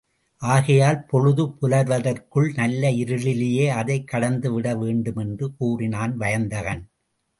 ஆகையால் 0.41 1.05
பொழுது 1.05 1.43
புலர்வதற்குள் 1.61 2.53
நல்ல 2.55 2.89
இருளிலேயே 2.91 3.67
அதைக் 3.69 4.09
கடந்துவிட 4.13 4.77
வேண்டுமென்று 4.77 5.55
கூறினான் 5.55 6.17
வயந்தகன். 6.17 6.89